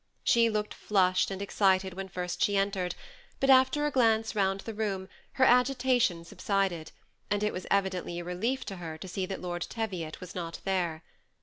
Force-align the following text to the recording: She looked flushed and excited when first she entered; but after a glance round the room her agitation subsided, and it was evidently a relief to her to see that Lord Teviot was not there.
She 0.23 0.49
looked 0.49 0.73
flushed 0.73 1.29
and 1.29 1.43
excited 1.43 1.93
when 1.93 2.07
first 2.09 2.41
she 2.41 2.57
entered; 2.57 2.95
but 3.39 3.51
after 3.51 3.85
a 3.85 3.91
glance 3.91 4.33
round 4.33 4.61
the 4.61 4.73
room 4.73 5.07
her 5.33 5.43
agitation 5.45 6.25
subsided, 6.25 6.91
and 7.29 7.43
it 7.43 7.53
was 7.53 7.67
evidently 7.69 8.17
a 8.17 8.23
relief 8.23 8.65
to 8.65 8.77
her 8.77 8.97
to 8.97 9.07
see 9.07 9.27
that 9.27 9.41
Lord 9.43 9.61
Teviot 9.69 10.19
was 10.19 10.33
not 10.33 10.57
there. 10.65 11.03